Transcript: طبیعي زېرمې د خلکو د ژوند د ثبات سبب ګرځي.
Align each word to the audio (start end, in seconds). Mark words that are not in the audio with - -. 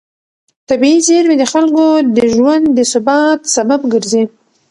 طبیعي 0.69 0.99
زېرمې 1.07 1.35
د 1.39 1.43
خلکو 1.53 1.85
د 2.17 2.19
ژوند 2.33 2.65
د 2.77 2.79
ثبات 2.91 3.39
سبب 3.55 3.81
ګرځي. 3.93 4.23